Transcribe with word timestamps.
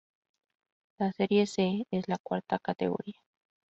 La 0.97 1.11
"Serie 1.13 1.45
C" 1.45 1.85
es 1.91 2.07
la 2.07 2.17
cuarta 2.17 2.57
categoría. 2.57 3.21